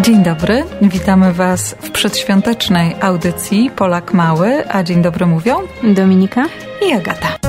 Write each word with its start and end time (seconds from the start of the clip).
Dzień 0.00 0.22
dobry, 0.22 0.64
witamy 0.82 1.32
Was 1.32 1.74
w 1.74 1.90
przedświątecznej 1.90 2.96
audycji 3.00 3.70
Polak 3.76 4.14
Mały, 4.14 4.64
a 4.68 4.82
dzień 4.82 5.02
dobry 5.02 5.26
mówią 5.26 5.56
Dominika 5.82 6.44
i 6.88 6.92
Agata. 6.92 7.47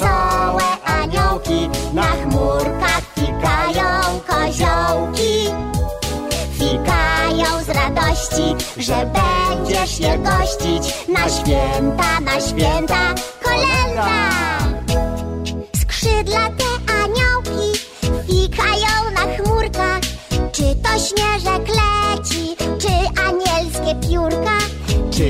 Wesołe 0.00 0.62
aniołki, 0.84 1.68
na 1.92 2.02
chmurkach 2.02 3.02
fikają 3.14 4.20
koziołki. 4.26 5.50
Fikają 6.58 7.64
z 7.64 7.68
radości, 7.68 8.56
że 8.76 9.06
będziesz 9.06 10.00
je 10.00 10.18
gościć 10.18 11.08
na 11.08 11.28
święta, 11.28 12.20
na 12.20 12.40
święta, 12.40 13.14
kolenda. 13.42 14.29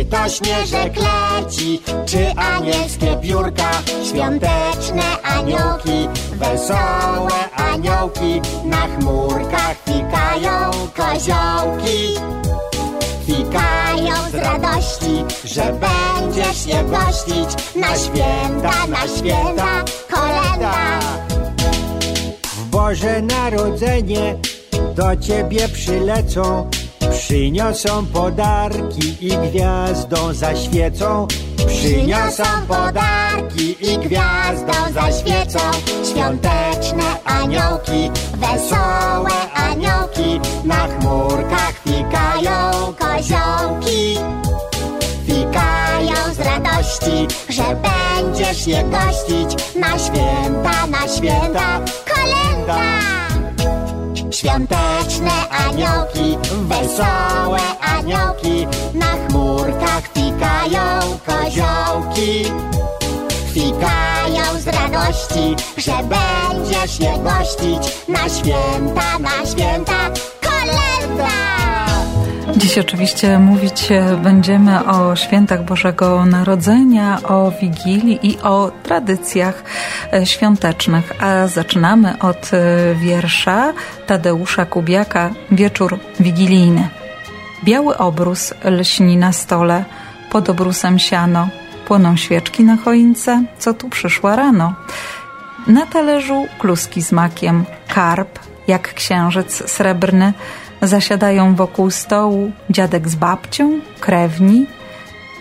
Czy 0.00 0.06
to 0.06 0.28
śnieżek 0.28 0.92
leci, 0.96 1.80
czy 2.06 2.30
anielskie 2.36 3.16
piórka 3.22 3.70
Świąteczne 4.08 5.22
aniołki, 5.22 6.08
wesołe 6.32 7.50
aniołki 7.56 8.40
Na 8.64 8.76
chmurkach 8.76 9.76
fikają 9.84 10.70
koziołki. 10.96 12.14
Fikają 13.26 14.30
z 14.30 14.34
radości, 14.34 15.24
że 15.44 15.62
będziesz 15.62 16.66
je 16.66 16.84
gościć 16.84 17.76
Na 17.76 17.96
święta, 17.96 18.86
na 18.86 19.08
święta, 19.18 19.84
kolenda 20.10 21.00
W 22.42 22.64
Boże 22.70 23.22
Narodzenie 23.22 24.36
do 24.94 25.16
Ciebie 25.16 25.68
przylecą, 25.68 26.70
przyniosą 27.20 28.06
podarki 28.06 29.26
i 29.26 29.28
gwiazdą 29.28 30.32
zaświecą. 30.32 31.26
Przyniosą 31.66 32.44
podarki 32.68 33.92
i 33.92 33.98
gwiazdą 33.98 34.72
zaświecą. 34.94 35.58
Świąteczne 36.10 37.04
aniołki, 37.24 38.10
wesołe 38.34 39.52
aniołki. 39.54 40.40
Na 40.64 40.88
chmurkach 40.88 41.74
fikają 41.84 42.70
koziołki. 42.98 44.18
Fikają 45.26 46.34
z 46.34 46.38
radości, 46.38 47.28
że 47.48 47.62
będziesz 47.62 48.66
je 48.66 48.84
gościć. 48.84 49.76
Na 49.76 49.98
święta, 49.98 50.86
na 50.86 51.08
święta, 51.08 51.80
kolenda 52.14 53.19
Świąteczne 54.30 55.48
aniołki, 55.50 56.38
wesołe 56.52 57.60
aniołki 57.80 58.66
Na 58.94 59.06
chmurkach 59.06 60.08
fikają 60.14 61.18
koziołki. 61.26 62.44
Fikają 63.54 64.60
z 64.60 64.66
radości, 64.66 65.56
że 65.76 65.92
będziesz 65.92 67.00
je 67.00 67.12
gościć. 67.18 67.96
Na 68.08 68.28
święta, 68.28 69.18
na 69.18 69.46
święta, 69.46 70.10
kolenda 70.40 71.89
Dziś 72.60 72.78
oczywiście 72.78 73.38
mówić 73.38 73.88
będziemy 74.22 74.84
o 74.84 75.16
świętach 75.16 75.64
Bożego 75.64 76.26
Narodzenia, 76.26 77.18
o 77.22 77.52
Wigilii 77.60 78.18
i 78.22 78.38
o 78.38 78.72
tradycjach 78.82 79.64
świątecznych. 80.24 81.12
A 81.22 81.46
zaczynamy 81.46 82.18
od 82.18 82.50
e, 82.52 82.94
wiersza 82.94 83.72
Tadeusza 84.06 84.66
Kubiaka 84.66 85.30
Wieczór 85.50 85.98
Wigilijny. 86.20 86.88
Biały 87.64 87.98
obrus 87.98 88.54
lśni 88.64 89.16
na 89.16 89.32
stole, 89.32 89.84
pod 90.30 90.50
obrusem 90.50 90.98
siano, 90.98 91.48
płoną 91.86 92.16
świeczki 92.16 92.64
na 92.64 92.76
choince, 92.76 93.42
co 93.58 93.74
tu 93.74 93.88
przyszła 93.88 94.36
rano. 94.36 94.74
Na 95.66 95.86
talerzu 95.86 96.46
kluski 96.58 97.02
z 97.02 97.12
makiem, 97.12 97.64
karp, 97.88 98.38
jak 98.68 98.94
księżyc 98.94 99.70
srebrny, 99.70 100.32
Zasiadają 100.82 101.54
wokół 101.54 101.90
stołu 101.90 102.52
dziadek 102.70 103.08
z 103.08 103.14
babcią, 103.14 103.80
krewni. 104.00 104.66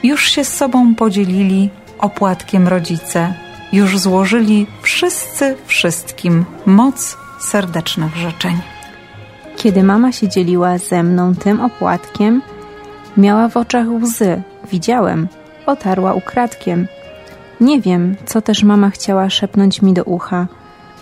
Już 0.03 0.29
się 0.29 0.43
z 0.43 0.53
sobą 0.53 0.95
podzielili 0.95 1.69
opłatkiem 1.99 2.67
rodzice. 2.67 3.33
Już 3.73 3.99
złożyli 3.99 4.67
wszyscy 4.81 5.55
wszystkim 5.65 6.45
moc 6.65 7.17
serdecznych 7.39 8.15
życzeń. 8.15 8.57
Kiedy 9.57 9.83
mama 9.83 10.11
się 10.11 10.27
dzieliła 10.27 10.77
ze 10.77 11.03
mną 11.03 11.35
tym 11.35 11.61
opłatkiem, 11.61 12.41
miała 13.17 13.49
w 13.49 13.57
oczach 13.57 13.87
łzy. 14.01 14.41
Widziałem, 14.71 15.27
otarła 15.65 16.13
ukradkiem. 16.13 16.87
Nie 17.61 17.81
wiem, 17.81 18.15
co 18.25 18.41
też 18.41 18.63
mama 18.63 18.89
chciała 18.89 19.29
szepnąć 19.29 19.81
mi 19.81 19.93
do 19.93 20.03
ucha. 20.03 20.47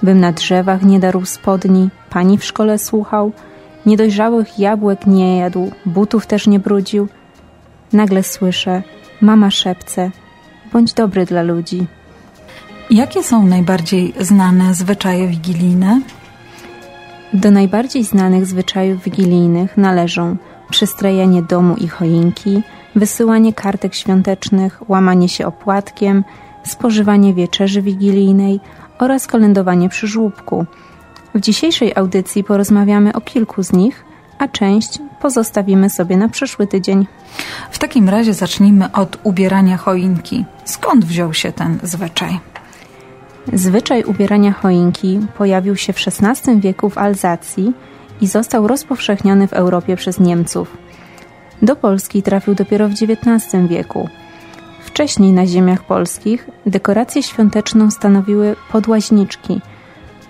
Bym 0.04 0.20
na 0.20 0.32
drzewach 0.32 0.84
nie 0.84 1.00
darł 1.00 1.26
spodni, 1.26 1.90
pani 2.10 2.38
w 2.38 2.46
szkole 2.46 2.80
słuchał– 2.80 3.32
Niedojrzałych 3.86 4.60
jabłek 4.60 5.08
nie 5.08 5.38
jadł, 5.38 5.72
butów 5.86 6.28
też 6.28 6.48
nie 6.48 6.60
brudził. 6.60 7.08
Nagle 7.94 8.24
słyszę, 8.24 8.84
mama 9.22 9.52
szepce, 9.52 10.12
bądź 10.74 10.94
dobry 10.94 11.26
dla 11.26 11.42
ludzi. 11.44 11.88
Jakie 12.90 13.24
są 13.24 13.46
najbardziej 13.46 14.14
znane 14.20 14.74
zwyczaje 14.74 15.28
wigilijne? 15.28 16.02
Do 17.34 17.52
najbardziej 17.52 18.04
znanych 18.04 18.46
zwyczajów 18.46 19.04
wigilijnych 19.04 19.78
należą 19.78 20.38
przystrajanie 20.70 21.42
domu 21.42 21.76
i 21.76 21.88
choinki, 21.88 22.62
wysyłanie 22.96 23.54
kartek 23.54 23.96
świątecznych, 23.96 24.90
łamanie 24.90 25.30
się 25.30 25.48
opłatkiem, 25.48 26.24
spożywanie 26.64 27.34
wieczerzy 27.34 27.82
wigilijnej 27.82 28.60
oraz 29.00 29.28
kolędowanie 29.28 29.90
przy 29.90 30.08
żłóbku– 30.08 30.66
w 31.38 31.42
dzisiejszej 31.42 31.96
audycji 31.96 32.44
porozmawiamy 32.44 33.14
o 33.14 33.22
kilku 33.22 33.64
z 33.64 33.74
nich, 33.74 34.06
a 34.38 34.48
część 34.48 35.00
pozostawimy 35.22 35.90
sobie 35.90 36.18
na 36.18 36.30
przyszły 36.30 36.68
tydzień. 36.68 37.08
W 37.72 37.80
takim 37.80 38.10
razie 38.10 38.34
zacznijmy 38.34 38.92
od 38.92 39.18
ubierania 39.24 39.78
choinki. 39.78 40.46
Skąd 40.66 41.06
wziął 41.06 41.34
się 41.34 41.52
ten 41.52 41.80
zwyczaj? 41.84 42.40
Zwyczaj 43.54 44.04
ubierania 44.04 44.52
choinki 44.52 45.20
pojawił 45.38 45.76
się 45.76 45.94
w 45.94 45.98
XVI 46.08 46.60
wieku 46.60 46.90
w 46.90 46.98
Alzacji 46.98 47.74
i 48.22 48.28
został 48.28 48.68
rozpowszechniony 48.68 49.48
w 49.48 49.54
Europie 49.54 49.96
przez 49.96 50.20
Niemców. 50.20 50.78
Do 51.62 51.76
Polski 51.76 52.24
trafił 52.24 52.56
dopiero 52.56 52.90
w 52.90 52.92
XIX 52.92 53.68
wieku. 53.68 54.10
Wcześniej 54.86 55.32
na 55.32 55.46
ziemiach 55.46 55.84
polskich 55.84 56.50
dekorację 56.66 57.24
świąteczną 57.24 57.92
stanowiły 57.92 58.56
podłaźniczki– 58.72 59.62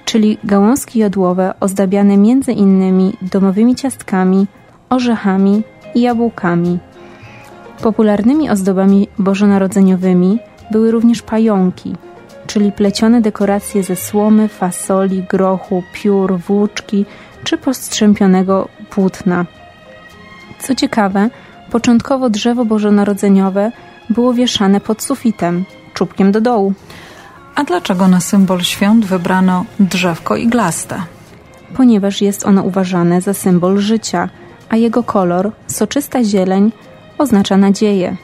czyli 0.08 0.38
gałązki 0.44 1.00
jodłowe 1.00 1.54
ozdabiane 1.60 2.18
między 2.18 2.52
innymi 2.52 3.14
domowymi 3.22 3.76
ciastkami, 3.76 4.48
orzechami 4.90 5.64
i 5.96 6.02
jabłkami. 6.02 6.80
Popularnymi 7.82 8.50
ozdobami 8.50 9.08
bożonarodzeniowymi 9.20 10.40
były 10.72 10.92
również 10.92 11.22
pająki, 11.22 11.96
czyli 12.48 12.72
plecione 12.72 13.22
dekoracje 13.22 13.84
ze 13.84 13.96
słomy, 13.96 14.48
fasoli, 14.48 15.24
grochu, 15.24 15.84
piór, 15.94 16.40
włóczki 16.40 17.06
czy 17.44 17.58
postrzępionego 17.58 18.68
płótna. 18.90 19.46
Co 20.60 20.76
ciekawe, 20.76 21.30
początkowo 21.72 22.30
drzewo 22.30 22.66
bożonarodzeniowe 22.66 23.72
było 24.10 24.34
wieszane 24.34 24.80
pod 24.80 25.04
sufitem, 25.04 25.66
czubkiem 25.94 26.32
do 26.32 26.42
dołu. 26.42 26.74
A 27.58 27.64
dlaczego 27.64 28.08
na 28.08 28.20
symbol 28.20 28.62
świąt 28.62 29.06
wybrano 29.06 29.66
drzewko 29.80 30.36
iglaste? 30.36 31.02
Ponieważ 31.78 32.22
jest 32.22 32.46
ono 32.46 32.64
uważane 32.64 33.22
za 33.22 33.34
symbol 33.34 33.80
życia, 33.80 34.30
a 34.70 34.76
jego 34.76 35.04
kolor, 35.04 35.52
soczysta 35.68 36.24
zieleń, 36.24 36.72
oznacza 37.18 37.58
nadzieję. 37.58 38.18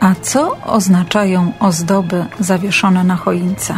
A 0.00 0.14
co 0.14 0.56
oznaczają 0.66 1.52
ozdoby 1.60 2.26
zawieszone 2.40 3.04
na 3.04 3.16
choince? 3.16 3.74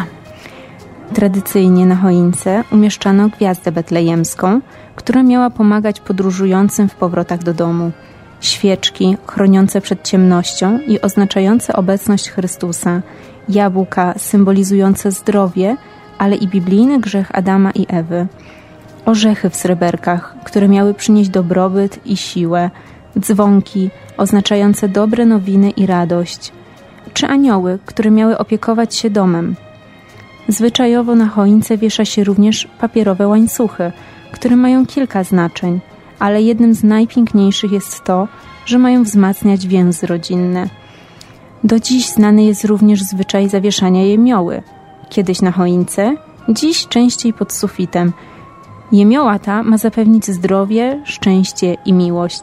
Tradycyjnie 1.15 1.87
na 1.87 1.97
choince 1.97 2.65
umieszczano 2.73 3.29
gwiazdę 3.29 3.73
betlejemską, 3.73 4.61
która 4.97 5.23
miała 5.23 5.51
pomagać 5.51 6.01
podróżującym 6.01 6.89
w 6.89 6.95
powrotach 6.95 7.43
do 7.43 7.55
domu. 7.55 7.93
Świeczki 8.41 9.17
chroniące 9.27 9.81
przed 9.81 10.03
ciemnością 10.03 10.79
i 10.79 11.01
oznaczające 11.01 11.73
obecność 11.73 12.31
Chrystusa, 12.31 13.03
jabłka 13.49 14.15
symbolizujące 14.19 15.11
zdrowie, 15.11 15.77
ale 16.19 16.37
i 16.37 16.49
biblijny 16.49 17.01
grzech 17.01 17.39
Adama 17.39 17.71
i 17.71 17.87
Ewy, 17.89 18.27
orzechy 19.07 19.51
w 19.51 19.57
sreberkach, 19.57 20.35
które 20.45 20.69
miały 20.69 20.95
przynieść 20.95 21.31
dobrobyt 21.31 22.07
i 22.07 22.17
siłę, 22.17 22.71
dzwonki 23.19 23.91
oznaczające 24.17 24.89
dobre 24.89 25.27
nowiny 25.27 25.71
i 25.71 25.87
radość, 25.87 26.53
czy 27.15 27.27
anioły, 27.27 27.79
które 27.87 28.11
miały 28.11 28.39
opiekować 28.39 28.95
się 28.95 29.11
domem. 29.11 29.57
Zwyczajowo 30.49 31.15
na 31.15 31.29
choince 31.29 31.79
wiesza 31.79 32.05
się 32.05 32.25
również 32.25 32.69
papierowe 32.81 33.29
łańcuchy, 33.29 33.93
które 34.33 34.57
mają 34.57 34.87
kilka 34.87 35.25
znaczeń, 35.25 35.81
ale 36.21 36.43
jednym 36.43 36.75
z 36.75 36.85
najpiękniejszych 36.85 37.73
jest 37.73 38.05
to, 38.05 38.29
że 38.67 38.79
mają 38.79 39.03
wzmacniać 39.03 39.67
więzy 39.67 40.07
rodzinne. 40.07 40.69
Do 41.65 41.81
dziś 41.81 42.07
znany 42.07 42.45
jest 42.45 42.65
również 42.65 43.03
zwyczaj 43.03 43.49
zawieszania 43.49 44.05
jemioły. 44.05 44.63
Kiedyś 45.09 45.43
na 45.43 45.53
choince, 45.53 46.17
dziś 46.49 46.89
częściej 46.89 47.33
pod 47.33 47.53
sufitem. 47.53 48.13
Jemioła 48.93 49.39
ta 49.39 49.63
ma 49.63 49.79
zapewnić 49.79 50.27
zdrowie, 50.27 51.03
szczęście 51.05 51.77
i 51.85 51.93
miłość. 51.93 52.43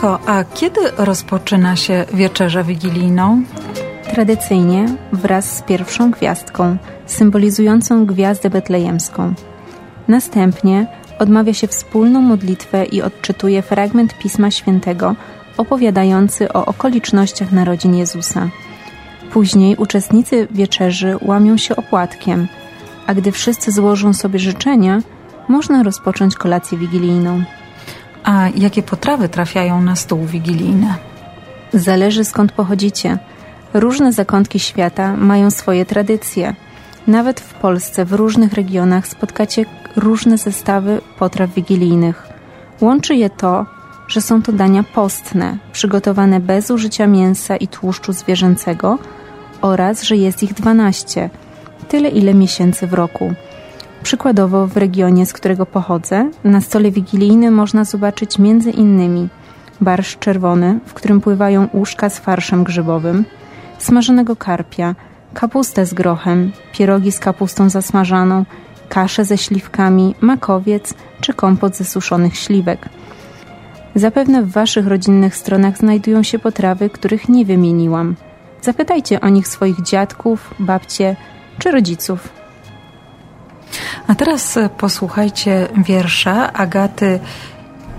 Dominiko, 0.00 0.30
a 0.30 0.44
kiedy 0.44 0.80
rozpoczyna 0.96 1.76
się 1.76 2.04
wieczerzę 2.14 2.64
wigilijną? 2.64 3.42
Tradycyjnie 4.14 4.86
wraz 5.12 5.56
z 5.56 5.62
pierwszą 5.62 6.10
gwiazdką, 6.10 6.76
symbolizującą 7.06 8.06
gwiazdę 8.06 8.50
betlejemską. 8.50 9.34
Następnie 10.08 10.86
odmawia 11.18 11.54
się 11.54 11.68
wspólną 11.68 12.20
modlitwę 12.20 12.84
i 12.84 13.02
odczytuje 13.02 13.62
fragment 13.62 14.18
Pisma 14.18 14.50
Świętego 14.50 15.14
opowiadający 15.56 16.52
o 16.52 16.66
okolicznościach 16.66 17.52
narodzin 17.52 17.94
Jezusa. 17.94 18.48
Później 19.32 19.76
uczestnicy 19.76 20.48
wieczerzy 20.50 21.16
łamią 21.22 21.56
się 21.56 21.76
opłatkiem, 21.76 22.48
a 23.06 23.14
gdy 23.14 23.32
wszyscy 23.32 23.72
złożą 23.72 24.12
sobie 24.12 24.38
życzenia, 24.38 25.00
można 25.48 25.82
rozpocząć 25.82 26.34
kolację 26.34 26.78
wigilijną. 26.78 27.44
A 28.30 28.48
jakie 28.56 28.82
potrawy 28.82 29.28
trafiają 29.28 29.82
na 29.82 29.96
stół 29.96 30.24
wigilijny? 30.24 30.94
Zależy 31.72 32.24
skąd 32.24 32.52
pochodzicie. 32.52 33.18
Różne 33.74 34.12
zakątki 34.12 34.58
świata 34.58 35.16
mają 35.16 35.50
swoje 35.50 35.86
tradycje. 35.86 36.54
Nawet 37.06 37.40
w 37.40 37.54
Polsce 37.54 38.04
w 38.04 38.12
różnych 38.12 38.52
regionach 38.52 39.08
spotkacie 39.08 39.64
różne 39.96 40.38
zestawy 40.38 41.00
potraw 41.18 41.50
wigilijnych. 41.54 42.28
Łączy 42.80 43.14
je 43.14 43.30
to, 43.30 43.66
że 44.08 44.20
są 44.20 44.42
to 44.42 44.52
dania 44.52 44.84
postne, 44.94 45.58
przygotowane 45.72 46.40
bez 46.40 46.70
użycia 46.70 47.06
mięsa 47.06 47.56
i 47.56 47.68
tłuszczu 47.68 48.12
zwierzęcego 48.12 48.98
oraz, 49.60 50.02
że 50.02 50.16
jest 50.16 50.42
ich 50.42 50.54
12, 50.54 51.30
tyle 51.88 52.08
ile 52.08 52.34
miesięcy 52.34 52.86
w 52.86 52.94
roku. 52.94 53.34
Przykładowo 54.02 54.66
w 54.66 54.76
regionie, 54.76 55.26
z 55.26 55.32
którego 55.32 55.66
pochodzę, 55.66 56.30
na 56.44 56.60
stole 56.60 56.90
wigilijnym 56.90 57.54
można 57.54 57.84
zobaczyć 57.84 58.38
między 58.38 58.70
innymi 58.70 59.28
barszcz 59.80 60.18
czerwony, 60.18 60.80
w 60.86 60.94
którym 60.94 61.20
pływają 61.20 61.68
łóżka 61.74 62.10
z 62.10 62.18
farszem 62.18 62.64
grzybowym, 62.64 63.24
smażonego 63.78 64.36
karpia, 64.36 64.94
kapustę 65.34 65.86
z 65.86 65.94
grochem, 65.94 66.52
pierogi 66.72 67.12
z 67.12 67.18
kapustą 67.18 67.70
zasmażaną, 67.70 68.44
kaszę 68.88 69.24
ze 69.24 69.38
śliwkami, 69.38 70.14
makowiec 70.20 70.94
czy 71.20 71.34
kompot 71.34 71.76
ze 71.76 71.84
suszonych 71.84 72.36
śliwek. 72.36 72.88
Zapewne 73.94 74.42
w 74.42 74.50
Waszych 74.50 74.86
rodzinnych 74.86 75.36
stronach 75.36 75.78
znajdują 75.78 76.22
się 76.22 76.38
potrawy, 76.38 76.90
których 76.90 77.28
nie 77.28 77.44
wymieniłam. 77.44 78.14
Zapytajcie 78.62 79.20
o 79.20 79.28
nich 79.28 79.48
swoich 79.48 79.82
dziadków, 79.82 80.54
babcie 80.58 81.16
czy 81.58 81.70
rodziców. 81.70 82.39
A 84.10 84.14
teraz 84.14 84.56
e, 84.56 84.68
posłuchajcie 84.68 85.68
wiersza 85.76 86.52
Agaty 86.52 87.20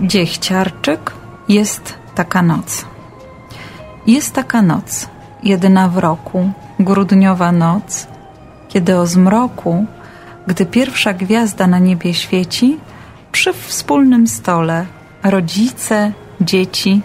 Dziechciarczyk. 0.01 1.11
Jest 1.49 1.93
taka 2.15 2.41
noc. 2.41 2.85
Jest 4.07 4.33
taka 4.33 4.61
noc, 4.61 5.09
jedyna 5.43 5.87
w 5.89 5.97
roku, 5.97 6.51
grudniowa 6.79 7.51
noc, 7.51 8.07
kiedy 8.69 8.97
o 8.97 9.07
zmroku, 9.07 9.85
gdy 10.47 10.65
pierwsza 10.65 11.13
gwiazda 11.13 11.67
na 11.67 11.79
niebie 11.79 12.13
świeci, 12.13 12.79
przy 13.31 13.53
wspólnym 13.53 14.27
stole 14.27 14.85
rodzice, 15.23 16.11
dzieci, 16.41 17.01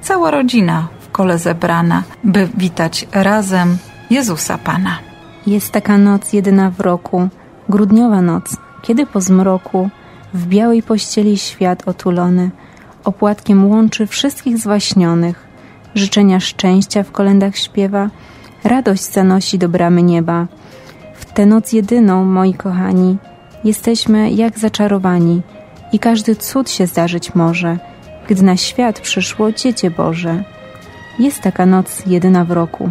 cała 0.00 0.30
rodzina 0.30 0.88
w 1.00 1.10
kole 1.10 1.38
zebrana, 1.38 2.02
by 2.24 2.48
witać 2.56 3.06
razem 3.12 3.78
Jezusa 4.10 4.58
Pana. 4.58 4.98
Jest 5.46 5.72
taka 5.72 5.98
noc 5.98 6.32
jedyna 6.32 6.70
w 6.70 6.80
roku, 6.80 7.28
Grudniowa 7.70 8.22
noc, 8.22 8.56
kiedy 8.82 9.06
po 9.06 9.20
zmroku 9.20 9.90
w 10.34 10.46
białej 10.46 10.82
pościeli 10.82 11.38
świat 11.38 11.88
otulony 11.88 12.50
opłatkiem 13.04 13.70
łączy 13.70 14.06
wszystkich 14.06 14.58
zwaśnionych, 14.58 15.48
życzenia 15.94 16.40
szczęścia 16.40 17.02
w 17.02 17.12
kolendach 17.12 17.56
śpiewa, 17.56 18.10
radość 18.64 19.02
zanosi 19.02 19.58
do 19.58 19.68
bramy 19.68 20.02
nieba. 20.02 20.46
W 21.14 21.24
tę 21.24 21.46
noc 21.46 21.72
jedyną, 21.72 22.24
moi 22.24 22.54
kochani, 22.54 23.16
jesteśmy 23.64 24.30
jak 24.30 24.58
zaczarowani 24.58 25.42
i 25.92 25.98
każdy 25.98 26.36
cud 26.36 26.70
się 26.70 26.86
zdarzyć 26.86 27.34
może, 27.34 27.78
gdy 28.28 28.42
na 28.42 28.56
świat 28.56 29.00
przyszło 29.00 29.52
Dziecię 29.52 29.90
Boże. 29.90 30.44
Jest 31.18 31.40
taka 31.40 31.66
noc 31.66 32.06
jedyna 32.06 32.44
w 32.44 32.50
roku. 32.50 32.90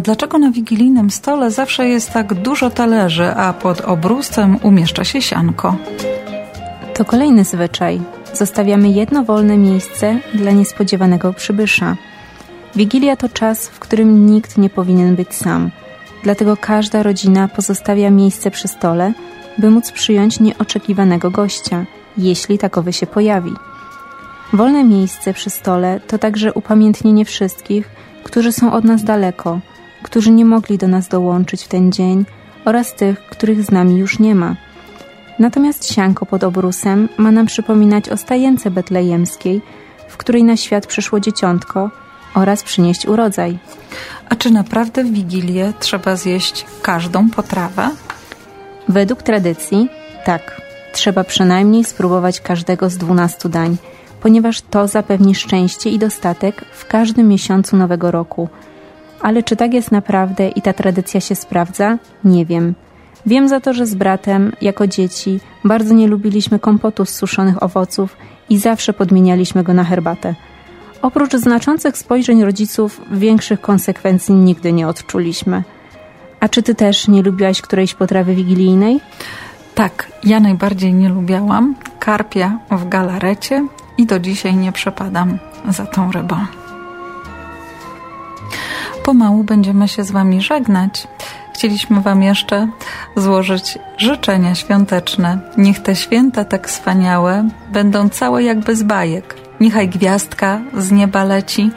Dlaczego 0.00 0.38
na 0.38 0.50
wigilijnym 0.50 1.10
stole 1.10 1.50
zawsze 1.50 1.88
jest 1.88 2.12
tak 2.12 2.34
dużo 2.34 2.70
talerzy, 2.70 3.26
a 3.26 3.52
pod 3.52 3.80
obrusem 3.80 4.58
umieszcza 4.62 5.04
się 5.04 5.22
sianko? 5.22 5.76
To 6.94 7.04
kolejny 7.04 7.44
zwyczaj. 7.44 8.00
Zostawiamy 8.32 8.88
jedno 8.88 9.24
wolne 9.24 9.58
miejsce 9.58 10.18
dla 10.34 10.50
niespodziewanego 10.50 11.32
przybysza. 11.32 11.96
Wigilia 12.76 13.16
to 13.16 13.28
czas, 13.28 13.68
w 13.68 13.78
którym 13.78 14.26
nikt 14.26 14.58
nie 14.58 14.70
powinien 14.70 15.16
być 15.16 15.34
sam. 15.34 15.70
Dlatego 16.22 16.56
każda 16.56 17.02
rodzina 17.02 17.48
pozostawia 17.48 18.10
miejsce 18.10 18.50
przy 18.50 18.68
stole, 18.68 19.12
by 19.58 19.70
móc 19.70 19.92
przyjąć 19.92 20.40
nieoczekiwanego 20.40 21.30
gościa, 21.30 21.84
jeśli 22.18 22.58
takowy 22.58 22.92
się 22.92 23.06
pojawi. 23.06 23.52
Wolne 24.52 24.84
miejsce 24.84 25.32
przy 25.32 25.50
stole 25.50 26.00
to 26.00 26.18
także 26.18 26.52
upamiętnienie 26.52 27.24
wszystkich, 27.24 27.88
którzy 28.24 28.52
są 28.52 28.72
od 28.72 28.84
nas 28.84 29.04
daleko, 29.04 29.60
którzy 30.14 30.30
nie 30.30 30.44
mogli 30.44 30.78
do 30.78 30.88
nas 30.88 31.08
dołączyć 31.08 31.64
w 31.64 31.68
ten 31.68 31.92
dzień 31.92 32.24
oraz 32.64 32.94
tych, 32.94 33.20
których 33.20 33.62
z 33.62 33.70
nami 33.70 33.98
już 33.98 34.18
nie 34.18 34.34
ma. 34.34 34.56
Natomiast 35.38 35.92
sianko 35.94 36.26
pod 36.26 36.44
obrusem 36.44 37.08
ma 37.18 37.30
nam 37.30 37.46
przypominać 37.46 38.08
o 38.08 38.16
stajence 38.16 38.70
betlejemskiej, 38.70 39.62
w 40.08 40.16
której 40.16 40.44
na 40.44 40.56
świat 40.56 40.86
przyszło 40.86 41.20
dzieciątko 41.20 41.90
oraz 42.34 42.62
przynieść 42.62 43.06
urodzaj. 43.06 43.58
A 44.28 44.36
czy 44.36 44.50
naprawdę 44.50 45.04
w 45.04 45.12
Wigilię 45.12 45.72
trzeba 45.80 46.16
zjeść 46.16 46.66
każdą 46.82 47.30
potrawę? 47.30 47.90
Według 48.88 49.22
tradycji 49.22 49.88
tak, 50.24 50.60
trzeba 50.92 51.24
przynajmniej 51.24 51.84
spróbować 51.84 52.40
każdego 52.40 52.90
z 52.90 52.96
dwunastu 52.96 53.48
dań, 53.48 53.76
ponieważ 54.20 54.60
to 54.60 54.88
zapewni 54.88 55.34
szczęście 55.34 55.90
i 55.90 55.98
dostatek 55.98 56.64
w 56.72 56.86
każdym 56.86 57.28
miesiącu 57.28 57.76
nowego 57.76 58.10
roku. 58.10 58.48
Ale 59.20 59.42
czy 59.42 59.56
tak 59.56 59.74
jest 59.74 59.92
naprawdę 59.92 60.48
i 60.48 60.62
ta 60.62 60.72
tradycja 60.72 61.20
się 61.20 61.34
sprawdza? 61.34 61.98
Nie 62.24 62.46
wiem. 62.46 62.74
Wiem 63.26 63.48
za 63.48 63.60
to, 63.60 63.72
że 63.72 63.86
z 63.86 63.94
bratem, 63.94 64.52
jako 64.60 64.86
dzieci, 64.86 65.40
bardzo 65.64 65.94
nie 65.94 66.08
lubiliśmy 66.08 66.58
kompotu 66.58 67.04
z 67.04 67.10
suszonych 67.10 67.62
owoców 67.62 68.16
i 68.50 68.58
zawsze 68.58 68.92
podmienialiśmy 68.92 69.62
go 69.62 69.74
na 69.74 69.84
herbatę. 69.84 70.34
Oprócz 71.02 71.36
znaczących 71.36 71.98
spojrzeń 71.98 72.44
rodziców, 72.44 73.00
większych 73.10 73.60
konsekwencji 73.60 74.34
nigdy 74.34 74.72
nie 74.72 74.88
odczuliśmy. 74.88 75.62
A 76.40 76.48
czy 76.48 76.62
ty 76.62 76.74
też 76.74 77.08
nie 77.08 77.22
lubiłaś 77.22 77.60
którejś 77.60 77.94
potrawy 77.94 78.34
wigilijnej? 78.34 79.00
Tak, 79.74 80.12
ja 80.24 80.40
najbardziej 80.40 80.94
nie 80.94 81.08
lubiałam 81.08 81.74
karpia 81.98 82.58
w 82.70 82.88
galarecie 82.88 83.66
i 83.98 84.06
do 84.06 84.18
dzisiaj 84.18 84.56
nie 84.56 84.72
przepadam 84.72 85.38
za 85.68 85.86
tą 85.86 86.12
rybą. 86.12 86.36
Pomału 89.04 89.44
będziemy 89.44 89.88
się 89.88 90.04
z 90.04 90.10
Wami 90.10 90.42
żegnać. 90.42 91.08
Chcieliśmy 91.54 92.00
Wam 92.00 92.22
jeszcze 92.22 92.68
złożyć 93.16 93.78
życzenia 93.96 94.54
świąteczne. 94.54 95.38
Niech 95.58 95.80
te 95.80 95.96
święta 95.96 96.44
tak 96.44 96.68
wspaniałe 96.68 97.48
będą 97.72 98.08
całe 98.08 98.42
jakby 98.42 98.76
z 98.76 98.82
bajek. 98.82 99.34
Niechaj 99.60 99.88
gwiazdka 99.88 100.60
z 100.76 100.90
nieba 100.90 101.24
leci, 101.24 101.70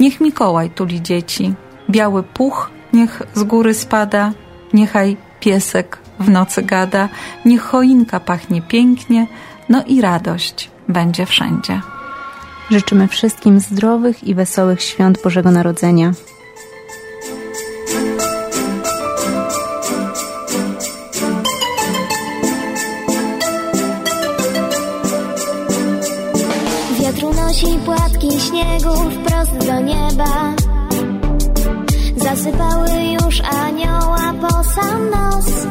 niech 0.00 0.20
Mikołaj 0.20 0.70
tuli 0.70 1.02
dzieci. 1.02 1.54
Biały 1.90 2.22
puch 2.22 2.70
niech 2.92 3.22
z 3.34 3.42
góry 3.42 3.74
spada, 3.74 4.32
niechaj 4.72 5.16
piesek 5.40 5.98
w 6.20 6.28
nocy 6.28 6.62
gada, 6.62 7.08
niech 7.44 7.62
choinka 7.62 8.20
pachnie 8.20 8.62
pięknie, 8.62 9.26
no 9.68 9.84
i 9.86 10.00
radość 10.00 10.70
będzie 10.88 11.26
wszędzie. 11.26 11.80
Życzymy 12.70 13.08
wszystkim 13.08 13.60
zdrowych 13.60 14.24
i 14.24 14.34
wesołych 14.34 14.82
świąt 14.82 15.22
Bożego 15.22 15.50
Narodzenia. 15.50 16.12
Wiatr 27.16 27.26
unosi 27.26 27.78
płatki 27.84 28.40
śniegu 28.40 28.94
wprost 29.10 29.66
do 29.66 29.80
nieba. 29.80 30.54
Zasypały 32.16 32.88
już 33.22 33.40
anioła 33.40 34.34
po 34.40 34.64
sam 34.64 35.10
nos. 35.10 35.66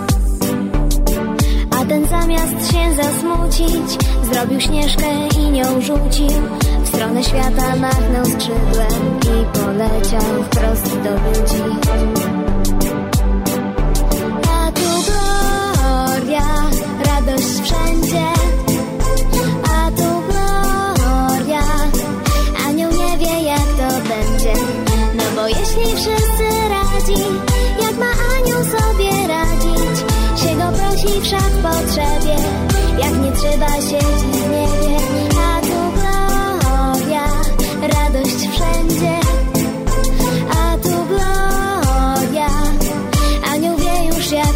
A 1.80 1.86
ten 1.86 2.06
zamiast 2.08 2.72
się 2.72 3.04
zasmucić 3.04 3.98
Zrobił 4.32 4.62
śnieżkę 4.62 5.28
i 5.40 5.52
nią 5.52 5.82
rzucił. 5.82 6.42
W 6.84 6.88
stronę 6.88 7.24
świata 7.24 7.76
machnął 7.76 8.26
skrzydłem 8.26 9.20
I 9.22 9.60
poleciał 9.60 10.44
wprost 10.44 11.00
do 11.00 11.12
ludzi 11.12 12.35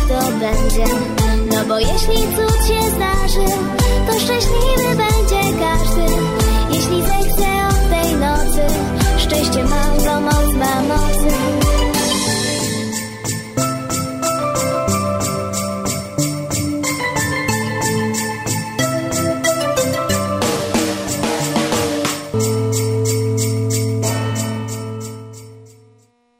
to 0.10 0.20
będzie. 0.32 0.86
No 1.52 1.66
bo 1.68 1.80
jeśli 1.80 2.18
cud 2.36 2.68
się 2.68 2.90
zdarzy 2.90 3.54
To 4.08 4.20
szczęśliwy 4.20 4.96
będzie 4.96 5.42
każdy. 5.60 6.16
Jeśli 6.72 7.02
zechce 7.02 7.49